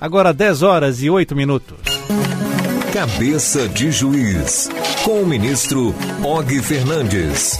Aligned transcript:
Agora 0.00 0.32
10 0.32 0.62
horas 0.62 1.02
e 1.02 1.10
8 1.10 1.36
minutos. 1.36 1.76
Cabeça 2.90 3.68
de 3.68 3.92
Juiz, 3.92 4.66
com 5.04 5.20
o 5.20 5.26
ministro 5.26 5.94
Og 6.24 6.62
Fernandes. 6.62 7.58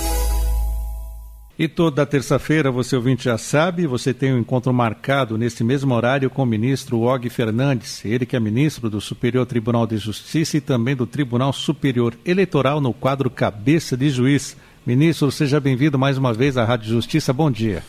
E 1.58 1.68
toda 1.68 2.06
terça-feira, 2.06 2.70
você 2.70 2.96
ouvinte 2.96 3.24
já 3.24 3.36
sabe, 3.36 3.86
você 3.86 4.14
tem 4.14 4.32
um 4.32 4.38
encontro 4.38 4.72
marcado 4.72 5.36
nesse 5.36 5.62
mesmo 5.62 5.92
horário 5.94 6.30
com 6.30 6.42
o 6.42 6.46
ministro 6.46 7.00
Og 7.00 7.28
Fernandes, 7.28 8.02
ele 8.06 8.24
que 8.24 8.34
é 8.34 8.40
ministro 8.40 8.88
do 8.88 9.02
Superior 9.02 9.44
Tribunal 9.44 9.86
de 9.86 9.98
Justiça 9.98 10.56
e 10.56 10.62
também 10.62 10.96
do 10.96 11.06
Tribunal 11.06 11.52
Superior 11.52 12.14
Eleitoral 12.24 12.80
no 12.80 12.94
quadro 12.94 13.28
Cabeça 13.28 13.98
de 13.98 14.08
Juiz. 14.08 14.56
Ministro, 14.86 15.30
seja 15.30 15.60
bem-vindo 15.60 15.98
mais 15.98 16.16
uma 16.16 16.32
vez 16.32 16.56
à 16.56 16.64
Rádio 16.64 16.88
Justiça. 16.88 17.34
Bom 17.34 17.50
dia. 17.50 17.82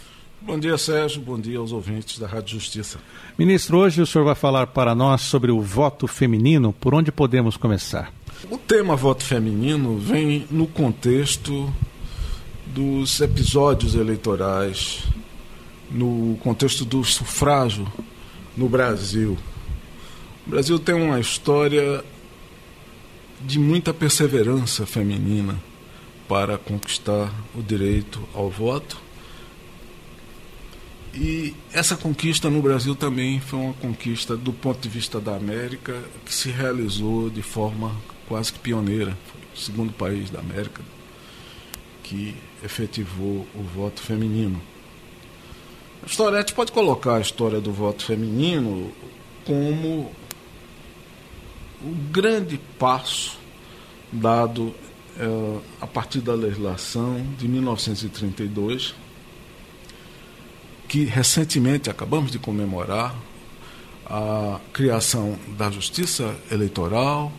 Bom 0.44 0.58
dia, 0.58 0.76
Sérgio. 0.76 1.22
Bom 1.22 1.40
dia 1.40 1.60
aos 1.60 1.72
ouvintes 1.72 2.18
da 2.18 2.26
Rádio 2.26 2.60
Justiça. 2.60 2.98
Ministro, 3.38 3.78
hoje 3.78 4.02
o 4.02 4.08
senhor 4.08 4.26
vai 4.26 4.34
falar 4.34 4.66
para 4.66 4.96
nós 4.96 5.22
sobre 5.22 5.52
o 5.52 5.62
voto 5.62 6.08
feminino. 6.08 6.74
Por 6.74 6.96
onde 6.96 7.12
podemos 7.12 7.58
começar? 7.58 8.12
O 8.50 8.58
tema 8.58 8.96
voto 8.96 9.24
feminino 9.24 10.00
vem 10.00 10.48
no 10.50 10.66
contexto 10.66 11.72
dos 12.66 13.22
episódios 13.22 13.94
eleitorais, 13.94 15.04
no 15.92 16.36
contexto 16.42 16.86
do 16.86 17.04
sufrágio 17.04 17.86
no 18.58 18.68
Brasil. 18.68 19.38
O 20.48 20.50
Brasil 20.50 20.80
tem 20.80 20.96
uma 20.96 21.20
história 21.20 22.04
de 23.42 23.60
muita 23.60 23.94
perseverança 23.94 24.88
feminina 24.88 25.62
para 26.28 26.58
conquistar 26.58 27.32
o 27.54 27.62
direito 27.62 28.20
ao 28.34 28.50
voto. 28.50 29.11
E 31.14 31.54
essa 31.74 31.98
conquista 31.98 32.50
no 32.50 32.62
Brasil 32.62 32.96
também 32.96 33.40
foi 33.42 33.60
uma 33.60 33.74
conquista 33.74 34.38
do 34.38 34.54
ponto 34.54 34.80
de 34.80 34.88
vista 34.88 35.20
da 35.20 35.36
América 35.36 36.02
que 36.26 36.34
se 36.34 36.50
realizou 36.50 37.30
de 37.30 37.42
forma 37.42 37.96
quase 38.28 38.54
que 38.54 38.60
pioneira. 38.60 39.18
Foi 39.32 39.42
o 39.54 39.58
segundo 39.58 39.92
país 39.92 40.30
da 40.30 40.40
América 40.40 40.82
que 42.04 42.36
efetivou 42.64 43.46
o 43.54 43.64
voto 43.64 44.02
feminino. 44.02 44.62
A 46.04 46.06
história, 46.06 46.44
pode 46.56 46.72
colocar 46.72 47.18
a 47.18 47.22
história 47.22 47.60
do 47.60 47.72
voto 47.72 48.04
feminino 48.04 48.92
como 49.46 50.12
o 51.82 51.96
grande 52.12 52.60
passo 52.80 53.38
dado 54.12 54.74
é, 55.18 55.60
a 55.80 55.88
partir 55.88 56.22
da 56.22 56.34
legislação 56.34 57.26
de 57.38 57.48
1932, 57.48 58.96
que 60.92 61.06
recentemente 61.06 61.90
acabamos 61.90 62.32
de 62.32 62.38
comemorar 62.38 63.16
a 64.06 64.60
criação 64.74 65.40
da 65.58 65.72
justiça 65.72 66.36
eleitoral 66.52 67.32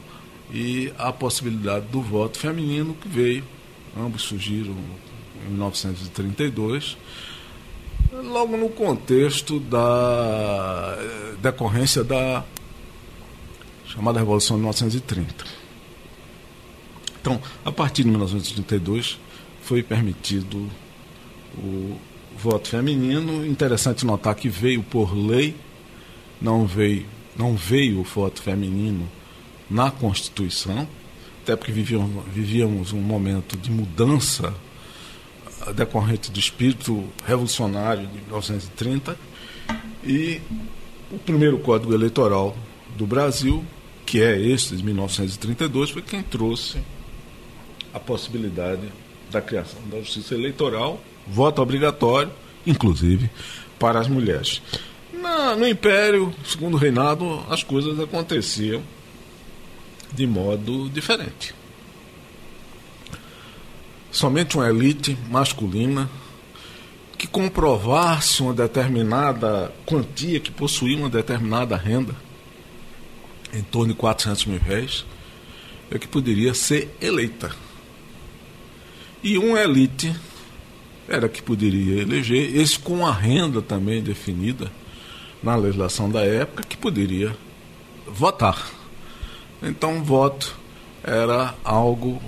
e 0.50 0.90
a 0.96 1.12
possibilidade 1.12 1.84
do 1.88 2.00
voto 2.00 2.38
feminino 2.38 2.94
que 2.94 3.06
veio 3.06 3.44
ambos 3.94 4.22
surgiram 4.22 4.74
em 5.44 5.50
1932, 5.50 6.96
logo 8.10 8.56
no 8.56 8.70
contexto 8.70 9.60
da 9.60 10.96
decorrência 11.42 12.02
da 12.02 12.42
chamada 13.84 14.18
Revolução 14.18 14.56
de 14.56 14.62
1930. 14.62 15.44
Então, 17.20 17.38
a 17.66 17.70
partir 17.70 18.02
de 18.02 18.08
1932 18.08 19.18
foi 19.60 19.82
permitido 19.82 20.70
o 21.58 21.98
voto 22.38 22.68
feminino. 22.68 23.46
Interessante 23.46 24.04
notar 24.04 24.34
que 24.34 24.48
veio 24.48 24.82
por 24.82 25.16
lei, 25.16 25.54
não 26.40 26.66
veio, 26.66 27.06
não 27.36 27.54
veio 27.54 28.00
o 28.00 28.04
voto 28.04 28.42
feminino 28.42 29.08
na 29.70 29.90
Constituição 29.90 30.86
até 31.42 31.56
porque 31.56 31.72
vivíamos, 31.72 32.24
vivíamos 32.32 32.92
um 32.92 33.00
momento 33.00 33.56
de 33.56 33.68
mudança 33.68 34.54
decorrente 35.74 36.30
do 36.30 36.38
espírito 36.38 37.04
revolucionário 37.26 38.06
de 38.06 38.14
1930 38.20 39.16
e 40.04 40.40
o 41.10 41.18
primeiro 41.18 41.58
Código 41.58 41.92
Eleitoral 41.92 42.56
do 42.96 43.06
Brasil, 43.06 43.64
que 44.06 44.22
é 44.22 44.40
este 44.40 44.76
de 44.76 44.84
1932, 44.84 45.90
foi 45.90 46.02
quem 46.02 46.22
trouxe 46.22 46.78
a 47.92 47.98
possibilidade 47.98 48.88
da 49.30 49.40
criação 49.40 49.80
da 49.90 49.98
justiça 49.98 50.34
eleitoral, 50.34 51.00
voto 51.26 51.62
obrigatório, 51.62 52.30
inclusive 52.66 53.30
para 53.78 54.00
as 54.00 54.08
mulheres. 54.08 54.62
Na, 55.12 55.54
no 55.56 55.66
Império, 55.66 56.32
segundo 56.44 56.74
o 56.74 56.78
reinado, 56.78 57.44
as 57.48 57.62
coisas 57.62 57.98
aconteciam 57.98 58.82
de 60.12 60.26
modo 60.26 60.88
diferente. 60.90 61.54
Somente 64.10 64.56
uma 64.56 64.68
elite 64.68 65.16
masculina 65.30 66.08
que 67.16 67.26
comprovasse 67.26 68.42
uma 68.42 68.52
determinada 68.52 69.72
quantia, 69.86 70.40
que 70.40 70.50
possuía 70.50 70.98
uma 70.98 71.08
determinada 71.08 71.76
renda, 71.76 72.14
em 73.54 73.62
torno 73.62 73.92
de 73.92 73.98
400 73.98 74.46
mil 74.46 74.58
reais, 74.58 75.04
é 75.90 75.98
que 75.98 76.08
poderia 76.08 76.52
ser 76.52 76.94
eleita. 77.00 77.54
E 79.22 79.38
uma 79.38 79.60
elite 79.60 80.14
era 81.08 81.28
que 81.28 81.42
poderia 81.42 82.02
eleger, 82.02 82.56
esse 82.56 82.78
com 82.78 83.06
a 83.06 83.12
renda 83.12 83.60
também 83.60 84.02
definida 84.02 84.70
na 85.42 85.56
legislação 85.56 86.10
da 86.10 86.20
época, 86.22 86.62
que 86.62 86.76
poderia 86.76 87.36
votar. 88.06 88.70
Então, 89.62 89.98
o 89.98 90.04
voto 90.04 90.56
era 91.02 91.54
algo 91.64 92.22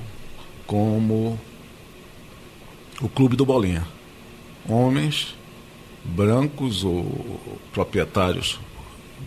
como 0.66 1.38
o 3.00 3.08
clube 3.08 3.36
do 3.36 3.44
Bolinha. 3.44 3.86
Homens 4.68 5.34
brancos 6.04 6.84
ou 6.84 7.41
proprietários, 7.72 8.60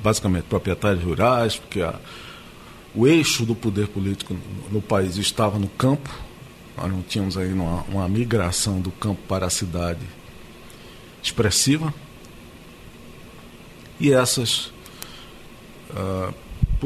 basicamente 0.03 0.43
proprietários 0.43 1.03
rurais, 1.03 1.57
porque 1.57 1.81
a, 1.81 1.99
o 2.93 3.07
eixo 3.07 3.45
do 3.45 3.55
poder 3.55 3.87
político 3.87 4.33
no, 4.33 4.75
no 4.75 4.81
país 4.81 5.17
estava 5.17 5.57
no 5.57 5.67
campo. 5.67 6.09
Nós 6.77 6.91
não 6.91 7.01
tínhamos 7.01 7.38
aí 7.38 7.51
uma, 7.51 7.81
uma 7.83 8.07
migração 8.07 8.79
do 8.79 8.91
campo 8.91 9.21
para 9.27 9.47
a 9.47 9.49
cidade 9.49 10.05
expressiva. 11.21 11.93
E 13.99 14.13
essas 14.13 14.71
uh, 15.89 16.33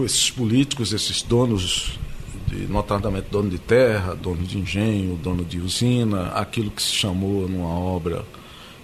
esses 0.03 0.29
políticos, 0.29 0.93
esses 0.93 1.21
donos, 1.21 1.99
de, 2.47 2.67
notadamente 2.67 3.27
dono 3.29 3.49
de 3.49 3.59
terra, 3.59 4.15
dono 4.15 4.43
de 4.43 4.57
engenho, 4.57 5.15
dono 5.17 5.43
de 5.43 5.59
usina, 5.59 6.29
aquilo 6.29 6.71
que 6.71 6.81
se 6.81 6.93
chamou 6.93 7.47
numa 7.47 7.67
obra 7.67 8.25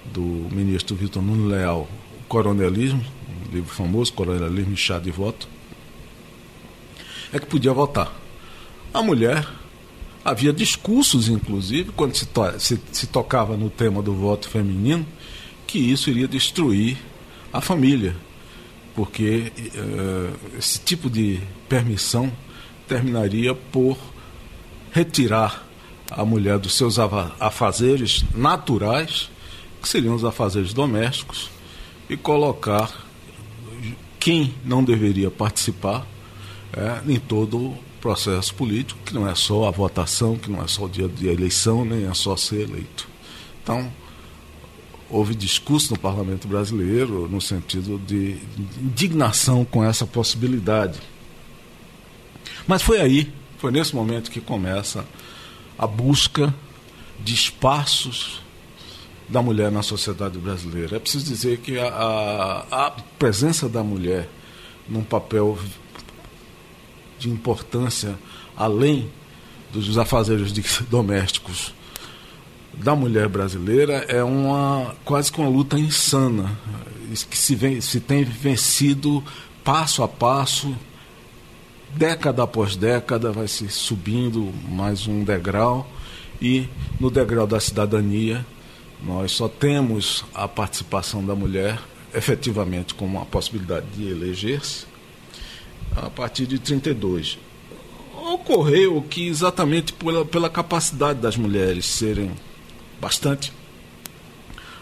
do 0.06 0.22
ministro 0.22 0.96
Vitor 0.96 1.22
Nuno 1.22 1.48
Leal, 1.48 1.88
o 2.20 2.24
coronelismo, 2.28 3.04
um 3.48 3.54
livro 3.54 3.74
famoso, 3.74 4.14
Coronelismo 4.14 4.74
e 4.74 4.78
Chá 4.78 5.00
de 5.00 5.12
Voto, 5.12 5.48
é 7.32 7.40
que 7.40 7.46
podia 7.46 7.74
votar. 7.74 8.14
A 8.94 9.02
mulher, 9.02 9.48
havia 10.28 10.52
discursos, 10.52 11.30
inclusive, 11.30 11.94
quando 11.94 12.14
se, 12.14 12.26
to 12.26 12.60
se, 12.60 12.78
se 12.92 13.08
tocava 13.08 13.56
no 13.56 13.70
tema 13.70 14.02
do 14.02 14.14
voto 14.14 14.50
feminino, 14.50 15.08
que 15.66 15.80
isso 15.80 16.10
iria 16.10 16.28
destruir 16.28 16.98
a 17.54 17.62
família, 17.62 18.14
porque 18.94 19.54
uh, 19.58 20.58
esse 20.60 20.82
tipo 20.82 21.10
de 21.10 21.40
permissão 21.70 22.30
terminaria 22.90 23.56
por 23.56 23.98
retirar 24.92 25.66
a 26.12 26.26
mulher 26.26 26.60
dos 26.60 26.76
seus 26.76 27.00
afazeres 27.00 28.26
naturais, 28.36 29.30
que 29.82 29.88
seriam 29.88 30.14
os 30.14 30.26
afazeres 30.26 30.74
domésticos, 30.74 31.50
e 32.10 32.18
colocar 32.18 33.08
quem 34.20 34.54
não 34.66 34.84
deveria 34.84 35.32
participar 35.32 36.06
é, 36.74 37.02
em 37.10 37.18
todo 37.18 37.87
processo 38.08 38.56
político, 38.56 38.98
que 39.06 39.14
não 39.14 39.28
é 39.28 39.36
só 39.36 39.68
a 39.68 39.72
votação, 39.72 40.38
que 40.38 40.50
não 40.50 40.64
é 40.64 40.68
só 40.68 40.86
o 40.86 40.90
dia 40.90 41.10
de 41.10 41.28
eleição, 41.28 41.84
nem 41.84 42.08
é 42.08 42.14
só 42.14 42.38
ser 42.38 42.62
eleito. 42.62 43.06
Então, 43.62 43.92
houve 45.10 45.36
discurso 45.36 45.94
no 45.94 46.00
parlamento 46.00 46.48
brasileiro 46.48 47.28
no 47.28 47.42
sentido 47.42 48.00
de 48.00 48.38
indignação 48.82 49.66
com 49.66 49.84
essa 49.84 50.08
possibilidade. 50.08 51.02
Mas 52.66 52.82
foi 52.82 53.02
aí, 53.02 53.34
foi 53.58 53.74
nesse 53.74 53.94
momento 53.94 54.32
que 54.32 54.40
começa 54.40 55.06
a 55.78 55.86
busca 55.86 56.56
de 57.20 57.34
espaços 57.34 58.42
da 59.28 59.42
mulher 59.42 59.70
na 59.70 59.84
sociedade 59.84 60.38
brasileira. 60.38 60.96
É 60.96 61.00
preciso 61.00 61.26
dizer 61.26 61.58
que 61.58 61.78
a, 61.78 61.90
a, 61.90 62.86
a 62.88 62.92
presença 63.20 63.68
da 63.68 63.84
mulher 63.84 64.30
num 64.88 65.04
papel 65.04 65.60
de 67.20 67.30
importância 67.30 68.18
além 68.56 69.10
dos 69.72 69.98
afazeres 69.98 70.52
domésticos 70.90 71.74
da 72.74 72.96
mulher 72.96 73.28
brasileira 73.28 74.06
é 74.08 74.24
uma 74.24 74.96
quase 75.04 75.32
que 75.32 75.40
uma 75.40 75.50
luta 75.50 75.80
insana 75.80 76.58
que 77.30 77.38
se, 77.38 77.56
vem, 77.56 77.82
se 77.82 78.00
tem 78.00 78.24
vencido 78.24 79.24
passo 79.64 80.04
a 80.04 80.08
passo, 80.08 80.76
década 81.96 82.44
após 82.44 82.76
década, 82.76 83.32
vai 83.32 83.48
se 83.48 83.68
subindo 83.70 84.54
mais 84.70 85.08
um 85.08 85.24
degrau 85.24 85.90
e 86.42 86.68
no 87.00 87.10
degrau 87.10 87.48
da 87.48 87.60
cidadania 87.60 88.46
nós 89.04 89.32
só 89.32 89.48
temos 89.48 90.26
a 90.34 90.48
participação 90.48 91.26
da 91.26 91.36
mulher 91.36 91.80
efetivamente 92.14 92.94
como 92.94 93.18
uma 93.18 93.26
possibilidade 93.26 93.86
de 93.96 94.08
eleger-se 94.08 94.86
a 95.98 96.10
partir 96.10 96.46
de 96.46 96.60
32. 96.60 97.40
Ocorreu 98.16 99.02
que 99.02 99.28
exatamente 99.28 99.94
pela, 99.94 100.26
pela 100.26 100.50
capacidade 100.50 101.20
das 101.20 101.38
mulheres 101.38 101.86
serem 101.86 102.32
bastante 103.00 103.54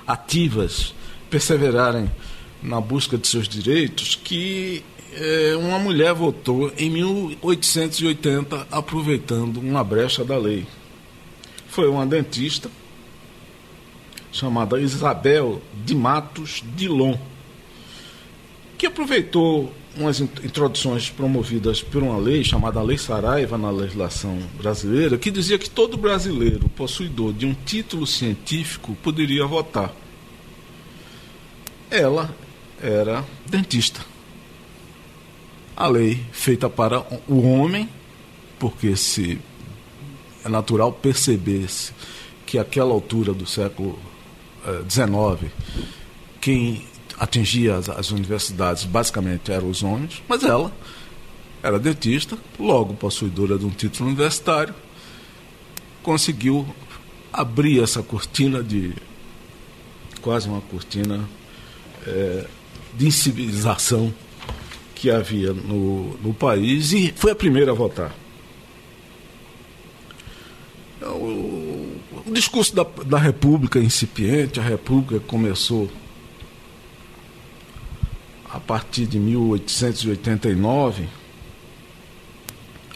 ativas, 0.05 0.93
perseverarem 1.29 2.09
na 2.61 2.81
busca 2.81 3.17
de 3.17 3.27
seus 3.27 3.47
direitos, 3.47 4.15
que 4.15 4.83
é, 5.13 5.55
uma 5.57 5.79
mulher 5.79 6.13
votou 6.13 6.71
em 6.77 6.89
1880 6.89 8.67
aproveitando 8.71 9.57
uma 9.57 9.83
brecha 9.83 10.23
da 10.23 10.37
lei. 10.37 10.65
Foi 11.67 11.87
uma 11.87 12.05
dentista 12.05 12.69
chamada 14.31 14.79
Isabel 14.79 15.61
de 15.85 15.95
Matos 15.95 16.61
Dilon, 16.75 17.15
que 18.77 18.85
aproveitou 18.85 19.71
umas 19.97 20.19
introduções 20.19 21.09
promovidas 21.09 21.81
por 21.81 22.03
uma 22.03 22.17
lei 22.17 22.43
chamada 22.43 22.81
Lei 22.81 22.97
Saraiva 22.97 23.57
na 23.57 23.71
legislação 23.71 24.37
brasileira, 24.57 25.17
que 25.17 25.31
dizia 25.31 25.57
que 25.57 25.69
todo 25.69 25.97
brasileiro 25.97 26.67
possuidor 26.69 27.31
de 27.33 27.45
um 27.45 27.53
título 27.53 28.05
científico 28.05 28.95
poderia 29.01 29.45
votar. 29.45 29.93
Ela 31.89 32.35
era 32.81 33.23
dentista. 33.45 34.01
A 35.75 35.87
lei 35.87 36.19
feita 36.31 36.69
para 36.69 37.05
o 37.27 37.41
homem, 37.41 37.89
porque 38.59 38.95
se 38.95 39.39
é 40.43 40.49
natural 40.49 40.91
perceber-se 40.91 41.93
que 42.45 42.57
aquela 42.57 42.91
altura 42.91 43.33
do 43.33 43.45
século 43.45 43.97
XIX, 44.89 45.43
eh, 45.43 45.49
quem 46.39 46.85
atingia 47.19 47.75
as, 47.75 47.89
as 47.89 48.11
universidades 48.11 48.83
basicamente 48.83 49.51
eram 49.51 49.69
os 49.69 49.83
homens, 49.83 50.21
mas 50.27 50.43
ela 50.43 50.71
era 51.63 51.79
dentista, 51.79 52.37
logo 52.59 52.93
possuidora 52.93 53.57
de 53.57 53.65
um 53.65 53.69
título 53.69 54.09
universitário, 54.09 54.73
conseguiu 56.03 56.65
abrir 57.33 57.81
essa 57.81 58.03
cortina 58.03 58.61
de 58.61 58.93
quase 60.21 60.47
uma 60.47 60.61
cortina 60.61 61.27
é, 62.05 62.47
de 62.93 63.07
incivilização 63.07 64.13
que 64.93 65.09
havia 65.09 65.53
no, 65.53 66.17
no 66.17 66.33
país 66.33 66.93
e 66.93 67.13
foi 67.15 67.31
a 67.31 67.35
primeira 67.35 67.71
a 67.71 67.73
votar. 67.75 68.15
O, 71.01 71.97
o 72.25 72.31
discurso 72.31 72.75
da, 72.75 72.83
da 73.05 73.17
República 73.17 73.79
incipiente, 73.79 74.59
a 74.59 74.63
República 74.63 75.19
começou 75.19 75.89
partir 78.65 79.05
de 79.05 79.19
1889, 79.19 81.07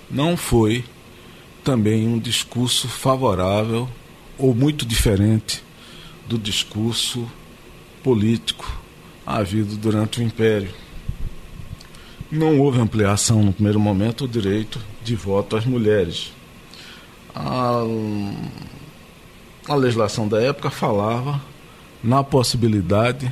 não 0.09 0.35
foi 0.35 0.83
também 1.63 2.07
um 2.07 2.17
discurso 2.17 2.87
favorável 2.87 3.87
ou 4.37 4.55
muito 4.55 4.85
diferente 4.85 5.63
do 6.27 6.37
discurso 6.37 7.29
político 8.03 8.79
havido 9.25 9.75
durante 9.77 10.19
o 10.19 10.23
Império. 10.23 10.73
Não 12.31 12.59
houve 12.59 12.79
ampliação 12.79 13.43
no 13.43 13.53
primeiro 13.53 13.79
momento 13.79 14.25
do 14.25 14.41
direito 14.41 14.79
de 15.03 15.15
voto 15.15 15.55
às 15.55 15.65
mulheres. 15.65 16.31
A, 17.35 17.83
a 19.67 19.75
legislação 19.75 20.27
da 20.27 20.41
época 20.41 20.69
falava 20.69 21.41
na 22.03 22.23
possibilidade 22.23 23.31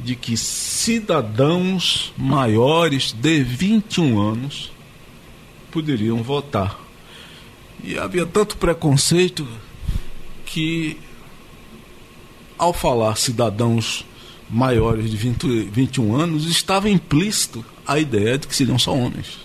de 0.00 0.14
que 0.14 0.36
cidadãos 0.36 2.12
maiores 2.16 3.12
de 3.12 3.42
21 3.42 4.20
anos 4.20 4.72
poderiam 5.70 6.22
votar. 6.22 6.78
E 7.82 7.98
havia 7.98 8.26
tanto 8.26 8.56
preconceito 8.56 9.46
que, 10.46 10.98
ao 12.56 12.72
falar 12.72 13.16
cidadãos 13.16 14.04
maiores 14.48 15.10
de 15.10 15.16
20, 15.16 15.62
21 15.64 16.16
anos, 16.16 16.46
estava 16.46 16.88
implícito 16.88 17.64
a 17.86 17.98
ideia 17.98 18.38
de 18.38 18.46
que 18.46 18.56
seriam 18.56 18.78
só 18.78 18.94
homens. 18.94 19.38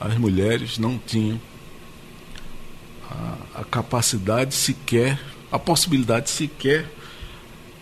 As 0.00 0.16
mulheres 0.18 0.78
não 0.78 0.98
tinham 0.98 1.40
a, 3.10 3.60
a 3.60 3.64
capacidade 3.64 4.54
sequer, 4.54 5.18
a 5.50 5.58
possibilidade 5.58 6.30
sequer 6.30 6.90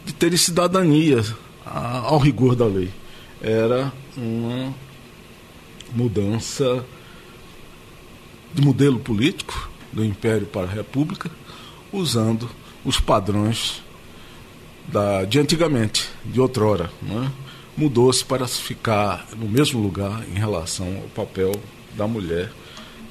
de 0.05 0.13
terem 0.13 0.37
cidadania 0.37 1.25
ao 1.65 2.19
rigor 2.19 2.55
da 2.55 2.67
lei. 2.67 2.91
Era 3.41 3.93
uma 4.17 4.75
mudança 5.93 6.85
de 8.53 8.63
modelo 8.63 8.99
político 8.99 9.71
do 9.93 10.05
Império 10.05 10.47
para 10.47 10.67
a 10.67 10.73
República, 10.73 11.31
usando 11.93 12.49
os 12.85 13.01
padrões 13.01 13.83
da, 14.89 15.25
de 15.25 15.39
antigamente, 15.39 16.09
de 16.25 16.41
outrora. 16.41 16.91
Né? 17.03 17.31
Mudou-se 17.77 18.25
para 18.25 18.47
ficar 18.47 19.27
no 19.37 19.49
mesmo 19.49 19.81
lugar 19.81 20.25
em 20.29 20.39
relação 20.39 20.97
ao 20.97 21.09
papel 21.09 21.53
da 21.97 22.07
mulher 22.07 22.51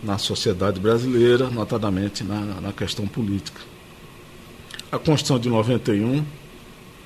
na 0.03 0.17
sociedade 0.17 0.79
brasileira, 0.79 1.49
notadamente 1.49 2.23
na, 2.23 2.39
na 2.61 2.71
questão 2.71 3.05
política. 3.05 3.59
A 4.91 4.97
Constituição 4.97 5.37
de 5.37 5.49
91 5.49 6.23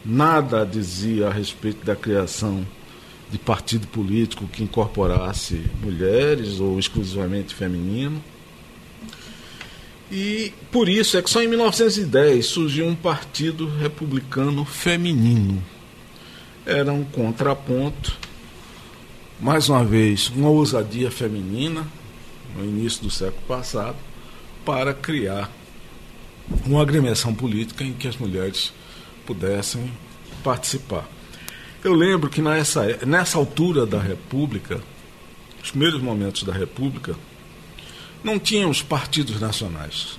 nada 0.05 0.65
dizia 0.65 1.27
a 1.27 1.31
respeito 1.31 1.85
da 1.85 1.95
criação 1.95 2.65
de 3.29 3.37
partido 3.37 3.87
político 3.87 4.47
que 4.47 4.63
incorporasse 4.63 5.65
mulheres 5.81 6.59
ou 6.59 6.77
exclusivamente 6.77 7.55
feminino. 7.55 8.23
E 10.11 10.53
por 10.71 10.87
isso 10.87 11.17
é 11.17 11.21
que 11.21 11.29
só 11.29 11.41
em 11.41 11.47
1910 11.47 12.45
surgiu 12.45 12.85
um 12.85 12.95
partido 12.95 13.67
republicano 13.67 14.63
feminino. 14.63 15.63
Era 16.65 16.93
um 16.93 17.03
contraponto, 17.03 18.15
mais 19.41 19.67
uma 19.69 19.83
vez, 19.83 20.29
uma 20.29 20.49
ousadia 20.49 21.09
feminina, 21.09 21.87
no 22.55 22.63
início 22.63 23.01
do 23.01 23.09
século 23.09 23.41
passado, 23.47 23.97
para 24.63 24.93
criar 24.93 25.51
uma 26.65 26.81
agremiação 26.81 27.33
política 27.33 27.83
em 27.83 27.93
que 27.93 28.07
as 28.07 28.15
mulheres 28.15 28.71
pudessem 29.25 29.91
participar. 30.43 31.07
Eu 31.83 31.93
lembro 31.93 32.29
que 32.29 32.41
nessa, 32.41 33.05
nessa 33.05 33.37
altura 33.37 33.85
da 33.85 33.99
República, 33.99 34.81
os 35.61 35.71
primeiros 35.71 36.01
momentos 36.01 36.43
da 36.43 36.53
República, 36.53 37.15
não 38.23 38.39
tínhamos 38.39 38.81
partidos 38.81 39.39
nacionais. 39.41 40.17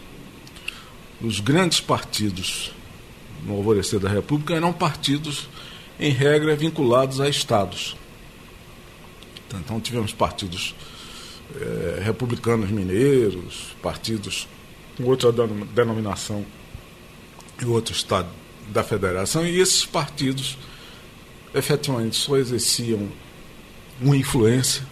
Os 1.22 1.40
grandes 1.40 1.80
partidos 1.80 2.72
no 3.44 3.54
alvorecer 3.54 3.98
da 3.98 4.08
República 4.08 4.54
eram 4.54 4.72
partidos, 4.72 5.48
em 5.98 6.10
regra, 6.10 6.56
vinculados 6.56 7.20
a 7.20 7.28
estados. 7.28 7.96
Então 9.54 9.80
tivemos 9.80 10.12
partidos 10.12 10.74
é, 11.54 12.02
republicanos 12.02 12.70
mineiros, 12.70 13.74
partidos 13.80 14.48
com 14.96 15.04
outra 15.04 15.32
denominação 15.72 16.44
em 17.62 17.66
outro 17.66 17.94
estado 17.94 18.28
da 18.68 18.82
federação 18.82 19.46
e 19.46 19.60
esses 19.60 19.84
partidos 19.84 20.56
efetivamente 21.54 22.16
só 22.16 22.36
exerciam 22.36 23.08
uma 24.00 24.16
influência 24.16 24.84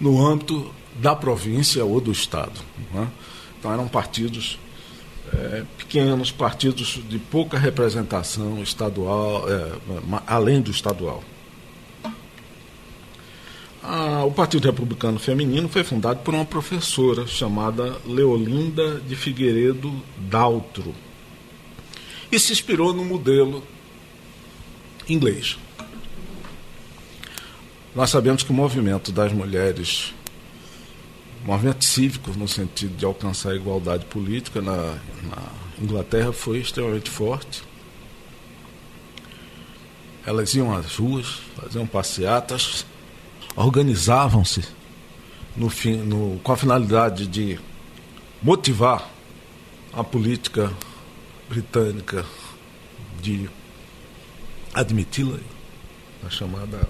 no 0.00 0.24
âmbito 0.24 0.72
da 0.94 1.14
província 1.14 1.84
ou 1.84 2.00
do 2.00 2.12
estado. 2.12 2.60
É? 2.94 3.06
Então 3.58 3.72
eram 3.72 3.88
partidos 3.88 4.58
é, 5.32 5.64
pequenos, 5.76 6.30
partidos 6.30 7.00
de 7.08 7.18
pouca 7.18 7.58
representação 7.58 8.62
estadual, 8.62 9.44
é, 9.48 9.72
além 10.26 10.60
do 10.60 10.70
estadual. 10.70 11.22
O 14.26 14.30
Partido 14.30 14.66
Republicano 14.66 15.18
Feminino 15.18 15.68
foi 15.68 15.82
fundado 15.82 16.20
por 16.20 16.34
uma 16.34 16.44
professora 16.44 17.26
chamada 17.26 17.96
Leolinda 18.06 19.00
de 19.00 19.16
Figueiredo 19.16 19.90
Daltro 20.18 20.94
e 22.30 22.38
se 22.38 22.52
inspirou 22.52 22.92
no 22.92 23.04
modelo 23.04 23.62
inglês. 25.08 25.58
Nós 27.94 28.10
sabemos 28.10 28.42
que 28.42 28.50
o 28.50 28.54
movimento 28.54 29.10
das 29.10 29.32
mulheres, 29.32 30.14
movimento 31.44 31.84
cívico 31.84 32.30
no 32.32 32.46
sentido 32.46 32.96
de 32.96 33.04
alcançar 33.04 33.50
a 33.50 33.56
igualdade 33.56 34.04
política 34.06 34.62
na, 34.62 34.76
na 35.24 35.42
Inglaterra 35.80 36.32
foi 36.32 36.58
extremamente 36.58 37.10
forte. 37.10 37.62
Elas 40.24 40.54
iam 40.54 40.72
às 40.72 40.96
ruas, 40.96 41.40
faziam 41.56 41.86
passeatas 41.86 42.84
organizavam-se 43.56 44.64
no 45.56 45.70
no, 46.04 46.38
com 46.40 46.52
a 46.52 46.56
finalidade 46.56 47.26
de 47.26 47.58
motivar 48.42 49.08
a 49.92 50.04
política 50.04 50.72
britânica 51.50 52.24
de 53.20 53.50
admiti-la 54.72 55.38
na 56.22 56.30
chamada 56.30 56.88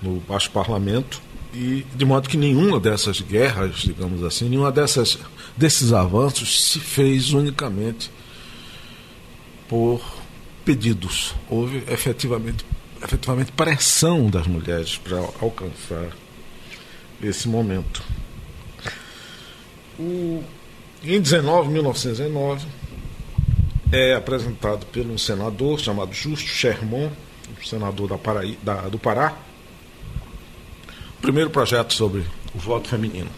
no 0.00 0.18
baixo 0.20 0.50
parlamento 0.50 1.20
e 1.52 1.84
de 1.94 2.04
modo 2.06 2.28
que 2.28 2.38
nenhuma 2.38 2.80
dessas 2.80 3.20
guerras, 3.20 3.76
digamos 3.80 4.24
assim, 4.24 4.48
nenhuma 4.48 4.72
dessas 4.72 5.18
desses 5.54 5.92
avanços 5.92 6.70
se 6.70 6.80
fez 6.80 7.34
unicamente 7.34 8.10
por 9.68 10.02
pedidos. 10.64 11.34
Houve 11.50 11.84
efetivamente, 11.86 12.64
efetivamente 13.02 13.52
pressão 13.52 14.30
das 14.30 14.46
mulheres 14.46 14.96
para 14.96 15.18
alcançar 15.18 16.16
esse 17.22 17.46
momento. 17.46 18.02
O, 19.98 20.42
em 21.04 21.20
19, 21.20 21.70
1919, 21.70 22.66
é 23.92 24.14
apresentado 24.14 24.86
pelo 24.86 25.18
senador 25.18 25.78
chamado 25.78 26.14
Justo 26.14 26.48
Sherman, 26.48 27.12
senador 27.62 28.08
da 28.08 28.16
Paraí, 28.16 28.58
da, 28.62 28.88
do 28.88 28.98
Pará, 28.98 29.36
o 31.18 31.20
primeiro 31.20 31.50
projeto 31.50 31.92
sobre 31.92 32.24
o 32.54 32.58
voto 32.58 32.88
feminino. 32.88 33.30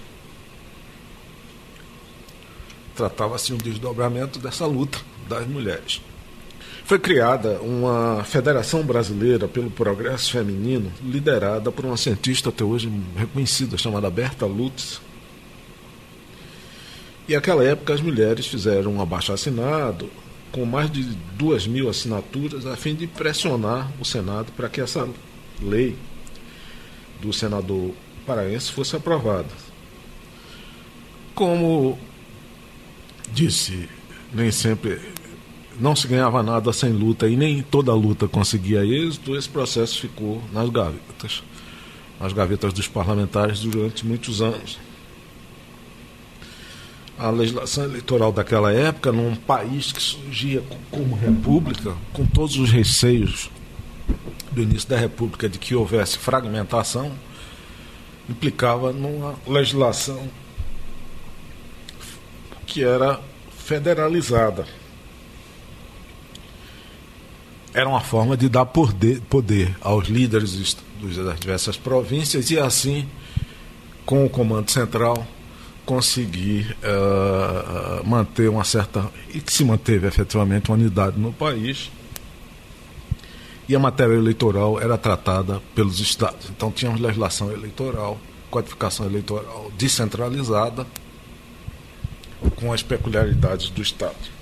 Tratava-se 2.95 3.53
um 3.53 3.57
desdobramento 3.57 4.39
dessa 4.39 4.65
luta 4.65 5.01
das 5.29 5.45
mulheres. 5.49 6.01
Foi 6.85 7.01
criada 7.01 7.61
uma 7.61 8.23
Federação 8.23 8.85
Brasileira 8.85 9.49
pelo 9.49 9.71
Progresso 9.71 10.31
Feminino, 10.31 10.93
liderada 11.03 11.73
por 11.73 11.85
uma 11.85 11.97
cientista 11.97 12.51
até 12.51 12.63
hoje 12.63 12.93
reconhecida, 13.17 13.77
chamada 13.77 14.09
Berta 14.09 14.47
Lutz. 14.47 15.01
E 17.27 17.35
naquela 17.35 17.65
época 17.65 17.95
as 17.95 18.01
mulheres 18.01 18.47
fizeram 18.47 18.93
um 18.93 19.01
abaixo-assinado 19.01 20.09
com 20.55 20.65
mais 20.65 20.89
de 20.89 21.03
duas 21.37 21.67
mil 21.67 21.89
assinaturas 21.91 22.65
a 22.65 22.77
fim 22.77 22.95
de 22.95 23.09
pressionar 23.09 23.91
o 24.01 24.05
Senado 24.05 24.53
para 24.53 24.69
que 24.69 24.81
essa 24.81 25.09
lei 25.61 25.97
do 27.21 27.33
senador 27.33 27.91
paraense 28.25 28.71
fosse 28.71 28.95
aprovada. 28.95 29.49
Como 31.35 31.99
disse, 33.33 33.89
nem 34.33 34.53
sempre 34.53 35.01
não 35.81 35.97
se 35.97 36.07
ganhava 36.07 36.41
nada 36.41 36.73
sem 36.73 36.93
luta 36.93 37.29
e 37.29 37.37
nem 37.37 37.61
toda 37.61 37.93
luta 37.93 38.29
conseguia 38.29 38.85
êxito, 38.87 39.35
esse 39.35 39.49
processo 39.49 40.03
ficou 40.03 40.41
nas 40.53 40.71
gavetas, 40.71 41.43
nas 42.21 42.33
gavetas 42.33 42.73
dos 42.73 42.87
parlamentares 42.87 43.59
durante 43.59 44.07
muitos 44.07 44.41
anos. 44.41 44.79
A 47.17 47.31
legislação 47.31 47.85
eleitoral 47.85 48.33
daquela 48.33 48.73
época, 48.73 49.13
num 49.13 49.37
país 49.37 49.93
que 49.93 50.03
surgia 50.03 50.63
como 50.91 51.15
república, 51.15 51.95
com 52.13 52.27
todos 52.27 52.57
os 52.57 52.71
receios 52.71 53.51
do 54.51 54.63
início 54.63 54.89
da 54.89 54.97
república 54.97 55.49
de 55.49 55.59
que 55.59 55.75
houvesse 55.75 56.19
fragmentação, 56.19 57.13
implicava 58.29 58.93
numa 58.93 59.35
legislação 59.47 60.29
que 62.67 62.83
era 62.83 63.21
federalizada. 63.57 64.67
Era 67.73 67.89
uma 67.89 68.01
forma 68.01 68.37
de 68.37 68.49
dar 68.49 68.67
poder, 68.67 69.77
aos 69.81 70.09
líderes 70.09 70.77
das 71.01 71.41
diversas 71.41 71.77
províncias 71.77 72.51
e 72.51 72.59
assim, 72.59 73.09
com 74.07 74.25
o 74.25 74.31
comando 74.31 74.71
central, 74.71 75.27
conseguir 75.85 76.77
uh, 76.83 78.07
manter 78.07 78.49
uma 78.49 78.65
certa. 78.65 79.11
e 79.33 79.41
que 79.41 79.53
se 79.53 79.65
manteve 79.65 80.07
efetivamente 80.07 80.71
uma 80.71 80.77
unidade 80.77 81.19
no 81.19 81.33
país. 81.33 81.91
E 83.69 83.75
a 83.75 83.79
matéria 83.79 84.15
eleitoral 84.15 84.81
era 84.81 84.99
tratada 84.99 85.61
pelos 85.75 85.99
estados. 85.99 86.51
Então 86.51 86.71
tínhamos 86.71 87.01
legislação 87.01 87.51
eleitoral, 87.51 88.19
codificação 88.51 89.07
eleitoral 89.07 89.73
descentralizada, 89.77 90.87
com 92.57 92.73
as 92.73 92.83
peculiaridades 92.83 93.71
do 93.71 93.81
estado. 93.81 94.35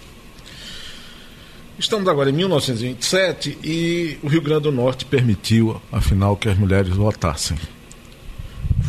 Estamos 1.78 2.06
agora 2.08 2.30
em 2.30 2.32
1927 2.32 3.58
e 3.62 4.18
o 4.22 4.28
Rio 4.28 4.42
Grande 4.42 4.64
do 4.64 4.72
Norte 4.72 5.04
permitiu, 5.04 5.80
afinal, 5.90 6.36
que 6.36 6.48
as 6.48 6.58
mulheres 6.58 6.94
votassem. 6.94 7.56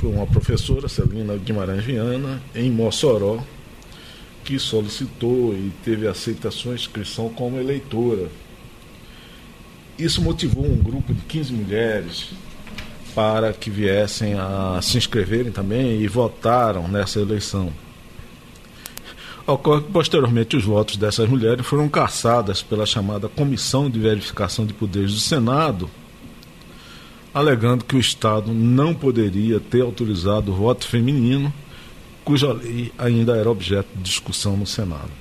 Foi 0.03 0.11
uma 0.11 0.27
professora, 0.27 0.89
Celina 0.89 1.37
Guimarães 1.37 1.81
Viana, 1.81 2.41
em 2.53 2.69
Mossoró, 2.69 3.41
que 4.43 4.59
solicitou 4.59 5.53
e 5.53 5.71
teve 5.81 6.05
aceitação 6.09 6.61
sua 6.63 6.75
inscrição 6.75 7.29
como 7.29 7.57
eleitora. 7.57 8.27
Isso 9.97 10.21
motivou 10.21 10.65
um 10.65 10.75
grupo 10.75 11.13
de 11.13 11.21
15 11.21 11.53
mulheres 11.53 12.31
para 13.15 13.53
que 13.53 13.69
viessem 13.69 14.33
a 14.33 14.77
se 14.81 14.97
inscreverem 14.97 15.53
também 15.53 16.01
e 16.01 16.07
votaram 16.09 16.85
nessa 16.89 17.21
eleição. 17.21 17.71
Ocorre 19.47 19.83
que, 19.83 19.91
posteriormente, 19.93 20.57
os 20.57 20.65
votos 20.65 20.97
dessas 20.97 21.29
mulheres 21.29 21.65
foram 21.65 21.87
caçadas 21.87 22.61
pela 22.61 22.85
chamada 22.85 23.29
Comissão 23.29 23.89
de 23.89 24.01
Verificação 24.01 24.65
de 24.65 24.73
Poderes 24.73 25.13
do 25.13 25.19
Senado, 25.21 25.89
alegando 27.33 27.85
que 27.85 27.95
o 27.95 27.99
Estado 27.99 28.53
não 28.53 28.93
poderia 28.93 29.59
ter 29.59 29.81
autorizado 29.81 30.51
o 30.51 30.55
voto 30.55 30.87
feminino, 30.87 31.51
cuja 32.23 32.53
lei 32.53 32.91
ainda 32.97 33.35
era 33.35 33.49
objeto 33.49 33.89
de 33.95 34.03
discussão 34.03 34.55
no 34.55 34.67
Senado. 34.67 35.11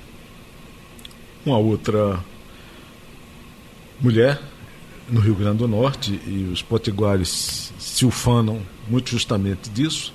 Uma 1.45 1.57
outra 1.57 2.19
mulher 3.99 4.39
no 5.09 5.19
Rio 5.19 5.35
Grande 5.35 5.57
do 5.57 5.67
Norte, 5.67 6.19
e 6.25 6.49
os 6.51 6.61
potiguares 6.61 7.73
se 7.77 8.05
ufanam 8.05 8.61
muito 8.87 9.09
justamente 9.09 9.69
disso, 9.69 10.13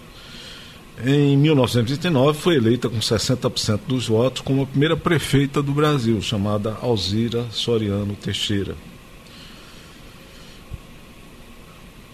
em 1.04 1.36
1939 1.36 2.38
foi 2.38 2.56
eleita 2.56 2.88
com 2.88 2.98
60% 2.98 3.80
dos 3.86 4.08
votos 4.08 4.42
como 4.42 4.62
a 4.62 4.66
primeira 4.66 4.96
prefeita 4.96 5.62
do 5.62 5.72
Brasil, 5.72 6.20
chamada 6.20 6.76
Alzira 6.82 7.46
Soriano 7.52 8.16
Teixeira. 8.16 8.74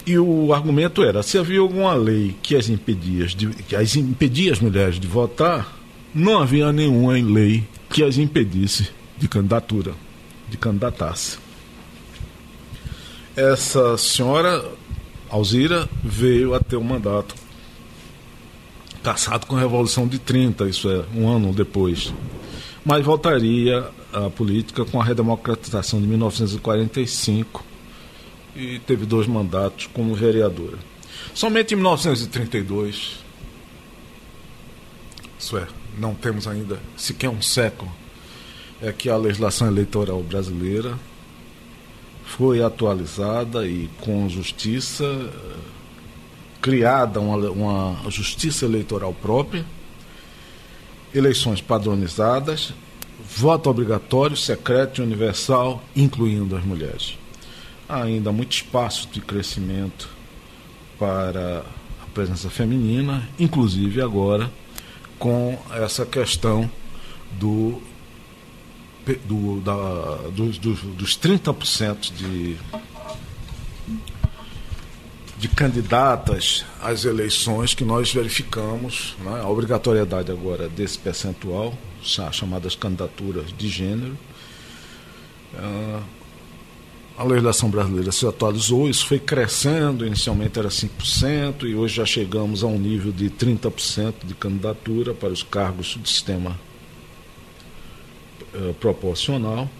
E 0.07 0.19
o 0.19 0.53
argumento 0.53 1.03
era: 1.03 1.23
se 1.23 1.39
havia 1.39 1.61
alguma 1.61 1.95
lei 1.95 2.37
que 2.43 2.57
as 2.57 2.69
impedia, 2.69 3.27
de, 3.27 3.49
que 3.49 3.75
as 3.75 3.97
impedia 3.97 4.53
as 4.53 4.61
mulheres 4.61 5.01
de 5.01 5.07
votar, 5.07 5.79
não 6.15 6.39
havia 6.39 6.73
nenhuma 6.73 7.13
lei 7.13 7.65
que 7.89 8.03
as 8.03 8.19
impedisse 8.19 8.91
de 9.17 9.29
candidatura, 9.29 9.95
de 10.49 10.57
candidatar-se. 10.57 11.39
Essa 13.35 13.97
senhora, 13.97 14.65
Alzira, 15.31 15.89
veio 16.03 16.55
a 16.55 16.61
ter 16.61 16.77
um 16.77 16.85
mandato 16.85 17.35
caçado 19.03 19.47
com 19.47 19.57
a 19.57 19.61
Revolução 19.61 20.07
de 20.07 20.19
30, 20.19 20.69
isso 20.69 20.89
é, 20.89 21.05
um 21.15 21.29
ano 21.29 21.53
depois. 21.53 22.13
Mas 22.85 23.05
voltaria 23.05 23.87
à 24.13 24.31
política 24.31 24.85
com 24.85 25.01
a 25.01 25.05
redemocratização 25.05 26.01
de 26.01 26.07
1945 26.07 27.65
e 28.55 28.79
teve 28.81 29.05
dois 29.05 29.27
mandatos 29.27 29.87
como 29.93 30.15
vereadora. 30.15 30.79
Somente 31.35 31.75
em 31.75 31.77
1932, 31.77 33.19
isso 35.39 35.59
é, 35.59 35.67
não 35.99 36.15
temos 36.15 36.47
ainda 36.47 36.79
sequer 36.97 37.29
um 37.29 37.43
século, 37.43 37.91
é 38.81 38.93
que 38.93 39.09
a 39.09 39.17
legislação 39.17 39.67
eleitoral 39.67 40.23
brasileira 40.23 40.99
foi 42.25 42.63
atualizada 42.63 43.67
e 43.67 43.89
com 44.01 44.29
justiça 44.29 45.05
criada 46.65 47.21
uma, 47.21 47.37
uma 47.51 48.11
justiça 48.11 48.65
eleitoral 48.65 49.13
própria, 49.13 49.67
eleições 51.15 51.61
padronizadas, 51.61 52.73
voto 53.37 53.69
obrigatório, 53.69 54.35
secreto 54.35 55.03
e 55.03 55.05
universal, 55.05 55.83
incluindo 55.95 56.57
as 56.57 56.65
mulheres. 56.65 57.19
Ainda 57.89 58.33
muito 58.33 58.53
espaço 58.53 59.09
de 59.13 59.21
crescimento 59.21 60.09
para 60.99 61.65
a 62.03 62.07
presença 62.15 62.49
feminina, 62.49 63.29
inclusive 63.39 64.01
agora 64.01 64.51
com 65.19 65.59
essa 65.73 66.05
questão 66.05 66.71
do, 67.33 67.81
do, 69.27 69.61
da, 69.61 70.29
dos, 70.31 70.59
dos, 70.59 70.81
dos 70.81 71.19
30% 71.19 72.13
de 72.13 72.57
de 75.45 75.49
candidatas 75.49 76.65
às 76.81 77.05
eleições 77.05 77.75
que 77.75 77.85
nós 77.85 78.11
verificamos 78.11 79.15
né, 79.21 79.43
a 79.43 79.49
obrigatoriedade 79.49 80.33
agora 80.33 80.71
desse 80.71 80.99
percentual, 80.99 81.77
chamadas 82.03 82.75
candidaturas 82.75 83.53
de 83.53 83.69
gênero. 83.69 84.17
Uh, 85.53 86.03
a 87.17 87.23
legislação 87.23 87.71
brasileira 87.71 88.11
se 88.11 88.27
atualizou, 88.27 88.89
isso 88.89 89.07
foi 89.07 89.19
crescendo, 89.19 90.05
inicialmente 90.05 90.59
era 90.59 90.69
5%, 90.69 91.63
e 91.63 91.75
hoje 91.75 91.97
já 91.97 92.05
chegamos 92.05 92.65
a 92.65 92.67
um 92.67 92.79
nível 92.79 93.13
de 93.13 93.31
30% 93.31 94.15
de 94.25 94.35
candidatura 94.35 95.15
para 95.15 95.29
os 95.29 95.43
cargos 95.43 95.97
do 95.97 96.09
sistema 96.09 96.59
eh, 98.53 98.75
proporcional. 98.81 99.71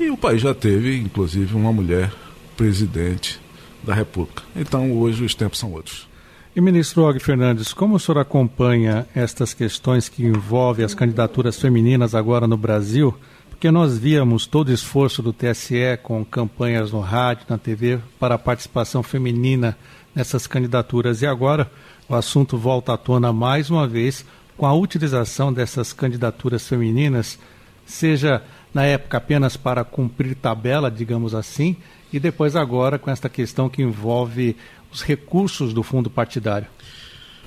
E 0.00 0.08
o 0.10 0.16
país 0.16 0.40
já 0.40 0.54
teve, 0.54 0.96
inclusive, 0.96 1.54
uma 1.54 1.72
mulher 1.72 2.12
presidente 2.56 3.38
da 3.82 3.92
República. 3.92 4.42
Então, 4.56 4.92
hoje, 4.92 5.24
os 5.24 5.34
tempos 5.34 5.58
são 5.58 5.72
outros. 5.72 6.08
E, 6.56 6.60
ministro 6.60 7.04
Og 7.04 7.20
Fernandes, 7.20 7.72
como 7.72 7.96
o 7.96 8.00
senhor 8.00 8.18
acompanha 8.18 9.06
estas 9.14 9.54
questões 9.54 10.08
que 10.08 10.24
envolvem 10.24 10.84
as 10.84 10.94
candidaturas 10.94 11.60
femininas 11.60 12.14
agora 12.14 12.46
no 12.46 12.56
Brasil? 12.56 13.14
Porque 13.58 13.72
nós 13.72 13.98
víamos 13.98 14.46
todo 14.46 14.68
o 14.68 14.72
esforço 14.72 15.20
do 15.20 15.32
TSE 15.32 15.98
com 16.04 16.24
campanhas 16.24 16.92
no 16.92 17.00
rádio, 17.00 17.44
na 17.48 17.58
TV, 17.58 17.98
para 18.16 18.36
a 18.36 18.38
participação 18.38 19.02
feminina 19.02 19.76
nessas 20.14 20.46
candidaturas. 20.46 21.22
E 21.22 21.26
agora 21.26 21.68
o 22.08 22.14
assunto 22.14 22.56
volta 22.56 22.92
à 22.92 22.96
tona 22.96 23.32
mais 23.32 23.68
uma 23.68 23.84
vez 23.84 24.24
com 24.56 24.64
a 24.64 24.72
utilização 24.72 25.52
dessas 25.52 25.92
candidaturas 25.92 26.68
femininas, 26.68 27.36
seja 27.84 28.44
na 28.72 28.84
época 28.84 29.16
apenas 29.18 29.56
para 29.56 29.82
cumprir 29.82 30.36
tabela, 30.36 30.88
digamos 30.88 31.34
assim, 31.34 31.76
e 32.12 32.20
depois 32.20 32.54
agora 32.54 32.96
com 32.96 33.10
esta 33.10 33.28
questão 33.28 33.68
que 33.68 33.82
envolve 33.82 34.54
os 34.92 35.02
recursos 35.02 35.74
do 35.74 35.82
fundo 35.82 36.08
partidário. 36.08 36.68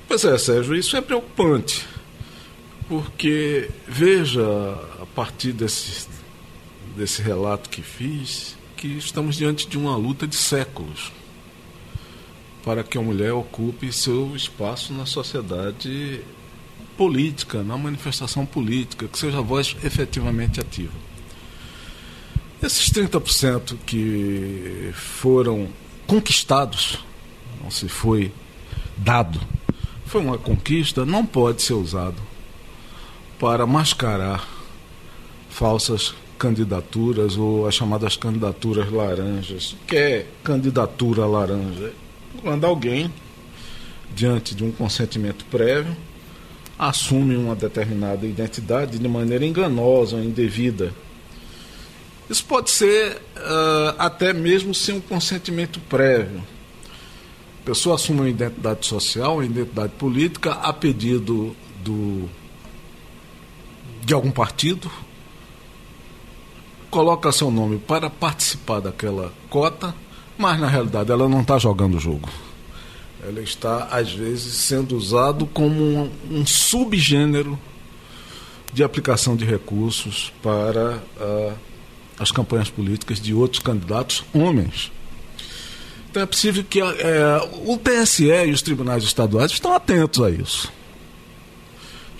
Pois 0.09 0.25
é, 0.25 0.37
Sérgio, 0.37 0.75
isso 0.75 0.97
é 0.97 0.99
preocupante, 0.99 1.87
porque 2.91 3.69
veja 3.87 4.77
partir 5.15 5.53
desse, 5.53 6.09
desse 6.93 7.21
relato 7.21 7.69
que 7.69 7.81
fiz, 7.81 8.57
que 8.75 8.97
estamos 8.97 9.37
diante 9.37 9.65
de 9.65 9.77
uma 9.77 9.95
luta 9.95 10.27
de 10.27 10.35
séculos 10.35 11.09
para 12.65 12.83
que 12.83 12.97
a 12.97 13.01
mulher 13.01 13.31
ocupe 13.31 13.93
seu 13.93 14.35
espaço 14.35 14.91
na 14.91 15.05
sociedade 15.05 16.19
política, 16.97 17.63
na 17.63 17.77
manifestação 17.77 18.45
política, 18.45 19.07
que 19.07 19.17
seja 19.17 19.37
a 19.37 19.41
voz 19.41 19.73
efetivamente 19.85 20.59
ativa. 20.59 20.91
Esses 22.61 22.89
30% 22.89 23.77
que 23.85 24.91
foram 24.93 25.69
conquistados, 26.05 26.99
não 27.63 27.71
se 27.71 27.87
foi 27.87 28.33
dado, 28.97 29.39
foi 30.05 30.19
uma 30.19 30.37
conquista, 30.37 31.05
não 31.05 31.25
pode 31.25 31.61
ser 31.61 31.75
usado 31.75 32.30
para 33.41 33.65
mascarar 33.65 34.47
falsas 35.49 36.13
candidaturas 36.37 37.35
ou 37.37 37.67
as 37.67 37.73
chamadas 37.73 38.15
candidaturas 38.15 38.91
laranjas. 38.91 39.71
O 39.71 39.77
que 39.87 39.95
é 39.95 40.27
candidatura 40.43 41.25
laranja? 41.25 41.91
Quando 42.43 42.67
alguém, 42.67 43.11
diante 44.13 44.53
de 44.53 44.63
um 44.63 44.71
consentimento 44.71 45.43
prévio, 45.45 45.97
assume 46.77 47.35
uma 47.35 47.55
determinada 47.55 48.27
identidade 48.27 48.99
de 48.99 49.07
maneira 49.07 49.43
enganosa 49.43 50.17
ou 50.17 50.23
indevida. 50.23 50.93
Isso 52.29 52.45
pode 52.45 52.69
ser 52.69 53.17
uh, 53.37 53.95
até 53.97 54.33
mesmo 54.33 54.71
sem 54.75 54.97
um 54.97 55.01
consentimento 55.01 55.79
prévio. 55.89 56.43
A 57.63 57.65
pessoa 57.65 57.95
assume 57.95 58.19
uma 58.19 58.29
identidade 58.29 58.85
social, 58.85 59.37
uma 59.37 59.45
identidade 59.45 59.93
política, 59.93 60.51
a 60.51 60.71
pedido 60.71 61.55
do, 61.83 62.29
de 64.03 64.13
algum 64.13 64.31
partido, 64.31 64.91
coloca 66.89 67.31
seu 67.31 67.49
nome 67.49 67.77
para 67.77 68.09
participar 68.09 68.79
daquela 68.81 69.31
cota, 69.49 69.95
mas 70.37 70.59
na 70.59 70.67
realidade 70.67 71.11
ela 71.11 71.29
não 71.29 71.41
está 71.41 71.57
jogando 71.57 71.95
o 71.95 71.99
jogo. 71.99 72.29
Ela 73.23 73.41
está, 73.41 73.85
às 73.91 74.11
vezes, 74.11 74.53
sendo 74.55 74.97
usado 74.97 75.45
como 75.45 75.81
um, 75.81 76.11
um 76.29 76.45
subgênero 76.45 77.57
de 78.73 78.83
aplicação 78.83 79.35
de 79.35 79.45
recursos 79.45 80.33
para 80.41 80.97
uh, 81.19 81.53
as 82.17 82.31
campanhas 82.31 82.69
políticas 82.69 83.19
de 83.19 83.33
outros 83.33 83.61
candidatos 83.61 84.23
homens. 84.33 84.91
Então 86.09 86.23
é 86.23 86.25
possível 86.25 86.63
que 86.63 86.81
uh, 86.81 86.87
o 87.65 87.77
TSE 87.77 88.25
e 88.25 88.51
os 88.51 88.61
tribunais 88.61 89.03
estaduais 89.03 89.51
estão 89.51 89.73
atentos 89.73 90.21
a 90.21 90.29
isso. 90.29 90.71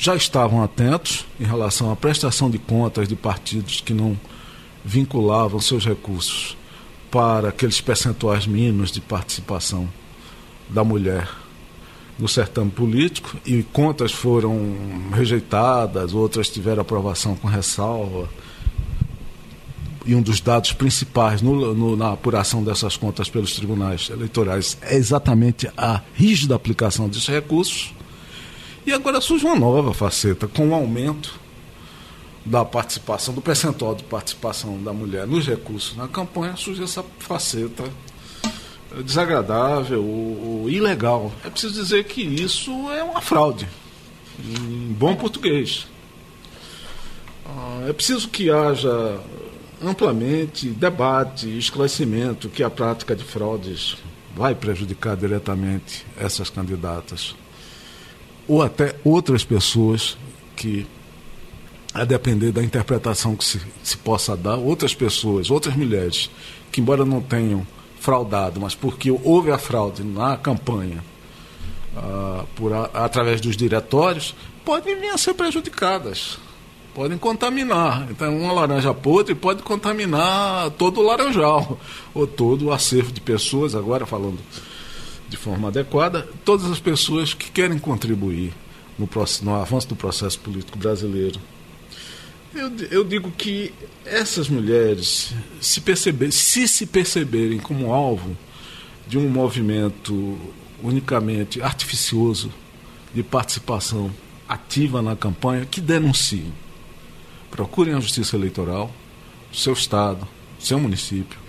Já 0.01 0.15
estavam 0.15 0.63
atentos 0.63 1.27
em 1.39 1.43
relação 1.43 1.91
à 1.91 1.95
prestação 1.95 2.49
de 2.49 2.57
contas 2.57 3.07
de 3.07 3.15
partidos 3.15 3.81
que 3.81 3.93
não 3.93 4.19
vinculavam 4.83 5.61
seus 5.61 5.85
recursos 5.85 6.57
para 7.11 7.49
aqueles 7.49 7.79
percentuais 7.79 8.47
mínimos 8.47 8.91
de 8.91 8.99
participação 8.99 9.87
da 10.67 10.83
mulher 10.83 11.29
no 12.17 12.27
certame 12.27 12.71
político 12.71 13.37
e 13.45 13.61
contas 13.61 14.11
foram 14.11 14.75
rejeitadas, 15.13 16.15
outras 16.15 16.49
tiveram 16.49 16.81
aprovação 16.81 17.35
com 17.35 17.47
ressalva. 17.47 18.27
E 20.03 20.15
um 20.15 20.21
dos 20.23 20.41
dados 20.41 20.73
principais 20.73 21.43
no, 21.43 21.75
no, 21.75 21.95
na 21.95 22.13
apuração 22.13 22.63
dessas 22.63 22.97
contas 22.97 23.29
pelos 23.29 23.53
tribunais 23.53 24.09
eleitorais 24.09 24.79
é 24.81 24.95
exatamente 24.95 25.69
a 25.77 26.01
rígida 26.15 26.55
aplicação 26.55 27.07
desses 27.07 27.27
recursos. 27.27 27.93
E 28.85 28.91
agora 28.91 29.21
surge 29.21 29.45
uma 29.45 29.55
nova 29.55 29.93
faceta, 29.93 30.47
com 30.47 30.69
o 30.69 30.73
aumento 30.73 31.39
da 32.43 32.65
participação, 32.65 33.33
do 33.33 33.41
percentual 33.41 33.93
de 33.93 34.03
participação 34.03 34.81
da 34.81 34.91
mulher 34.91 35.27
nos 35.27 35.45
recursos 35.45 35.95
na 35.95 36.07
campanha, 36.07 36.55
surge 36.55 36.83
essa 36.83 37.05
faceta 37.19 37.83
desagradável 39.03 40.03
ou, 40.03 40.69
ilegal. 40.69 41.31
É 41.45 41.49
preciso 41.49 41.73
dizer 41.75 42.05
que 42.05 42.21
isso 42.21 42.71
é 42.91 43.03
uma 43.03 43.21
fraude, 43.21 43.67
em 44.39 44.91
bom 44.93 45.15
português. 45.15 45.87
Ah, 47.45 47.85
é 47.87 47.93
preciso 47.93 48.27
que 48.29 48.49
haja 48.49 49.19
amplamente 49.83 50.69
debate 50.69 51.57
esclarecimento 51.57 52.49
que 52.49 52.63
a 52.63 52.69
prática 52.69 53.15
de 53.15 53.23
fraudes 53.23 53.97
vai 54.35 54.55
prejudicar 54.55 55.15
diretamente 55.15 56.05
essas 56.17 56.49
candidatas 56.49 57.35
ou 58.51 58.61
até 58.61 58.93
outras 59.01 59.45
pessoas 59.45 60.17
que 60.57 60.85
a 61.93 62.03
depender 62.03 62.51
da 62.51 62.61
interpretação 62.61 63.33
que 63.33 63.45
se, 63.45 63.61
se 63.81 63.95
possa 63.95 64.35
dar, 64.35 64.57
outras 64.57 64.93
pessoas, 64.93 65.49
outras 65.49 65.73
mulheres, 65.73 66.29
que 66.69 66.81
embora 66.81 67.05
não 67.05 67.21
tenham 67.21 67.65
fraudado, 68.01 68.59
mas 68.59 68.75
porque 68.75 69.09
houve 69.09 69.51
a 69.51 69.57
fraude 69.57 70.03
na 70.03 70.35
campanha 70.35 71.01
uh, 71.95 72.45
por 72.53 72.73
a, 72.73 72.89
através 72.93 73.39
dos 73.39 73.55
diretórios, 73.55 74.35
podem 74.65 74.99
vir 74.99 75.11
a 75.11 75.17
ser 75.17 75.33
prejudicadas, 75.33 76.37
podem 76.93 77.17
contaminar. 77.17 78.05
Então, 78.11 78.37
uma 78.37 78.51
laranja 78.51 78.93
podre 78.93 79.33
pode 79.33 79.63
contaminar 79.63 80.71
todo 80.71 80.99
o 80.99 81.03
laranjal, 81.03 81.79
ou 82.13 82.27
todo 82.27 82.65
o 82.65 82.73
acervo 82.73 83.13
de 83.13 83.21
pessoas, 83.21 83.75
agora 83.75 84.05
falando 84.05 84.39
de 85.31 85.37
forma 85.37 85.69
adequada, 85.69 86.27
todas 86.43 86.69
as 86.69 86.79
pessoas 86.81 87.33
que 87.33 87.49
querem 87.49 87.79
contribuir 87.79 88.53
no, 88.99 89.09
no 89.43 89.55
avanço 89.55 89.87
do 89.87 89.95
processo 89.95 90.37
político 90.41 90.77
brasileiro. 90.77 91.39
Eu, 92.53 92.69
eu 92.91 93.03
digo 93.05 93.31
que 93.31 93.73
essas 94.05 94.49
mulheres, 94.49 95.33
se, 95.61 95.79
perceber, 95.79 96.33
se 96.33 96.67
se 96.67 96.85
perceberem 96.85 97.59
como 97.59 97.93
alvo 97.93 98.37
de 99.07 99.17
um 99.17 99.29
movimento 99.29 100.37
unicamente 100.83 101.61
artificioso 101.61 102.51
de 103.15 103.23
participação 103.23 104.11
ativa 104.49 105.01
na 105.01 105.15
campanha, 105.15 105.65
que 105.65 105.79
denunciem. 105.79 106.51
Procurem 107.49 107.93
a 107.93 108.01
Justiça 108.01 108.35
Eleitoral, 108.35 108.93
seu 109.53 109.71
Estado, 109.71 110.27
seu 110.59 110.77
município, 110.77 111.39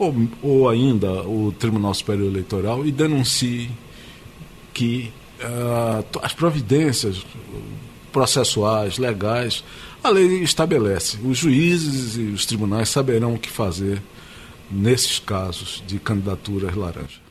ou, 0.00 0.14
ou 0.42 0.68
ainda 0.68 1.22
o 1.28 1.52
Tribunal 1.52 1.92
Superior 1.92 2.28
Eleitoral 2.28 2.86
e 2.86 2.90
denunciem 2.90 3.70
que 4.72 5.12
uh, 5.40 6.18
as 6.22 6.32
providências 6.32 7.24
processuais, 8.10 8.96
legais, 8.96 9.62
a 10.02 10.08
lei 10.08 10.42
estabelece. 10.42 11.18
Os 11.22 11.36
juízes 11.36 12.16
e 12.16 12.32
os 12.32 12.46
tribunais 12.46 12.88
saberão 12.88 13.34
o 13.34 13.38
que 13.38 13.50
fazer 13.50 14.02
nesses 14.70 15.18
casos 15.18 15.82
de 15.86 15.98
candidaturas 15.98 16.74
laranja. 16.74 17.29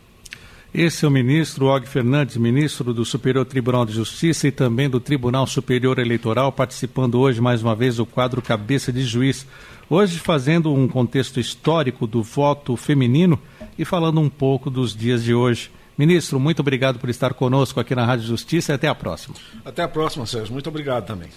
Esse 0.72 1.04
é 1.04 1.08
o 1.08 1.12
ministro 1.12 1.66
Og 1.66 1.88
Fernandes, 1.88 2.38
ministro 2.38 2.94
do 2.94 3.04
Superior 3.04 3.44
Tribunal 3.44 3.88
de 3.88 3.94
Justiça 3.94 4.48
e 4.48 4.52
também 4.52 4.88
do 4.88 5.00
Tribunal 5.00 5.48
Superior 5.48 5.98
Eleitoral, 5.98 6.52
participando 6.52 7.20
hoje 7.20 7.42
mais 7.42 7.64
uma 7.64 7.76
vez 7.76 7.96
do 7.96 8.06
quadro 8.06 8.40
Cabeça 8.40 8.94
de 8.94 9.02
Juiz. 9.02 9.48
Hoje 9.90 10.20
fazendo 10.20 10.72
um 10.72 10.88
contexto 10.88 11.40
histórico 11.40 12.06
do 12.06 12.22
voto 12.22 12.78
feminino 12.78 13.40
e 13.80 13.84
falando 13.84 14.22
um 14.22 14.30
pouco 14.30 14.70
dos 14.70 14.96
dias 14.96 15.24
de 15.24 15.34
hoje. 15.34 15.72
Ministro, 15.98 16.40
muito 16.40 16.60
obrigado 16.60 17.00
por 17.00 17.10
estar 17.10 17.34
conosco 17.34 17.80
aqui 17.80 17.96
na 17.96 18.06
Rádio 18.06 18.28
Justiça 18.28 18.72
e 18.72 18.76
até 18.76 18.88
a 18.88 18.94
próxima. 18.94 19.34
Até 19.66 19.82
a 19.82 19.88
próxima, 19.88 20.28
Sérgio. 20.28 20.54
Muito 20.54 20.70
obrigado 20.70 21.08
também. 21.08 21.30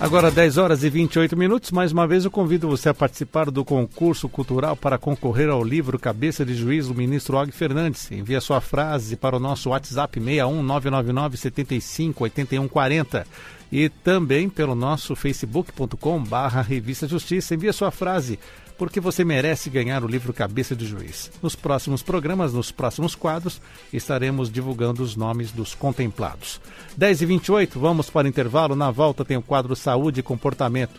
Agora 0.00 0.30
10 0.30 0.56
horas 0.56 0.82
e 0.82 0.88
28 0.88 1.36
minutos, 1.36 1.70
mais 1.70 1.92
uma 1.92 2.06
vez 2.06 2.24
eu 2.24 2.30
convido 2.30 2.66
você 2.66 2.88
a 2.88 2.94
participar 2.94 3.50
do 3.50 3.62
concurso 3.66 4.30
cultural 4.30 4.74
para 4.74 4.96
concorrer 4.96 5.50
ao 5.50 5.62
livro 5.62 5.98
Cabeça 5.98 6.42
de 6.42 6.54
Juiz 6.54 6.88
do 6.88 6.94
ministro 6.94 7.36
Og 7.36 7.52
Fernandes. 7.52 8.10
Envie 8.10 8.40
sua 8.40 8.62
frase 8.62 9.14
para 9.14 9.36
o 9.36 9.38
nosso 9.38 9.68
WhatsApp 9.68 10.18
61999 10.18 11.36
75 11.36 12.24
81 12.24 12.66
40 12.66 13.26
e 13.70 13.90
também 13.90 14.48
pelo 14.48 14.74
nosso 14.74 15.14
facebook.com 15.14 16.24
barra 16.24 16.62
Revista 16.62 17.06
Justiça. 17.06 17.54
Envie 17.54 17.70
sua 17.70 17.90
frase 17.90 18.38
porque 18.80 18.98
você 18.98 19.22
merece 19.22 19.68
ganhar 19.68 20.02
o 20.02 20.08
livro 20.08 20.32
Cabeça 20.32 20.74
de 20.74 20.86
Juiz. 20.86 21.30
Nos 21.42 21.54
próximos 21.54 22.02
programas, 22.02 22.54
nos 22.54 22.72
próximos 22.72 23.14
quadros, 23.14 23.60
estaremos 23.92 24.50
divulgando 24.50 25.02
os 25.02 25.14
nomes 25.14 25.52
dos 25.52 25.74
contemplados. 25.74 26.58
10 26.96 27.20
e 27.20 27.26
28 27.26 27.78
vamos 27.78 28.08
para 28.08 28.24
o 28.24 28.28
intervalo. 28.30 28.74
Na 28.74 28.90
volta 28.90 29.22
tem 29.22 29.36
o 29.36 29.42
quadro 29.42 29.76
Saúde 29.76 30.20
e 30.20 30.22
Comportamento. 30.22 30.98